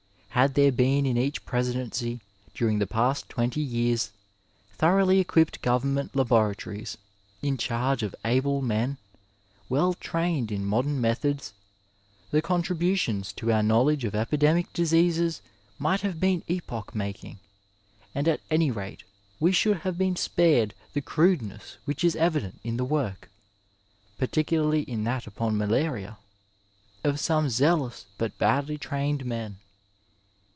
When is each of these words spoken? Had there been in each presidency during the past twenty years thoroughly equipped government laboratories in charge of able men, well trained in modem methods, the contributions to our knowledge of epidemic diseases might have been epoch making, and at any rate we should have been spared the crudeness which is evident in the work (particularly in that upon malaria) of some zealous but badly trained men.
Had 0.31 0.53
there 0.53 0.71
been 0.71 1.05
in 1.05 1.17
each 1.17 1.45
presidency 1.45 2.21
during 2.55 2.79
the 2.79 2.87
past 2.87 3.27
twenty 3.27 3.59
years 3.61 4.11
thoroughly 4.71 5.19
equipped 5.19 5.61
government 5.61 6.15
laboratories 6.15 6.97
in 7.43 7.57
charge 7.57 8.01
of 8.01 8.15
able 8.23 8.61
men, 8.61 8.97
well 9.67 9.93
trained 9.93 10.49
in 10.49 10.65
modem 10.65 11.01
methods, 11.01 11.53
the 12.31 12.41
contributions 12.41 13.33
to 13.33 13.51
our 13.51 13.61
knowledge 13.61 14.05
of 14.05 14.15
epidemic 14.15 14.71
diseases 14.71 15.41
might 15.77 15.99
have 15.99 16.19
been 16.19 16.43
epoch 16.47 16.95
making, 16.95 17.37
and 18.15 18.25
at 18.27 18.39
any 18.49 18.71
rate 18.71 19.03
we 19.37 19.51
should 19.51 19.79
have 19.79 19.97
been 19.97 20.15
spared 20.15 20.73
the 20.93 21.01
crudeness 21.01 21.77
which 21.83 22.05
is 22.05 22.15
evident 22.15 22.57
in 22.63 22.77
the 22.77 22.85
work 22.85 23.29
(particularly 24.17 24.83
in 24.83 25.03
that 25.03 25.27
upon 25.27 25.57
malaria) 25.57 26.17
of 27.03 27.19
some 27.19 27.49
zealous 27.49 28.05
but 28.17 28.35
badly 28.39 28.77
trained 28.77 29.25
men. 29.25 29.57